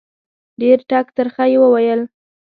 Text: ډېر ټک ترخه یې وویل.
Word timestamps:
ډېر 0.61 0.77
ټک 0.89 1.05
ترخه 1.17 1.45
یې 1.51 1.57
وویل. 1.61 2.01